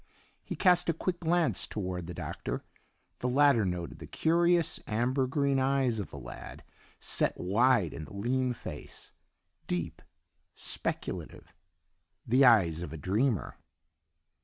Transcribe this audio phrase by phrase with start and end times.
[0.43, 2.63] He cast a quick glance toward the Doctor;
[3.19, 6.63] the latter noted the curious amber green eyes of the lad,
[6.99, 9.13] set wide in the lean face,
[9.67, 10.01] deep,
[10.55, 11.53] speculative,
[12.25, 13.59] the eyes of a dreamer.